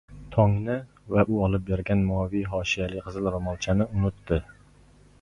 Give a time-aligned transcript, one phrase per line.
[0.35, 0.77] tongni
[1.17, 4.45] va u olib bergan moviy hoshiyali qizil roʻmolchani unutdi.